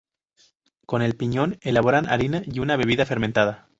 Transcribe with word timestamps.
Con 0.87 1.03
el 1.03 1.15
piñón 1.15 1.59
elaboraban 1.61 2.09
harina 2.09 2.41
y 2.43 2.57
una 2.59 2.75
bebida 2.75 3.05
fermentada. 3.05 3.69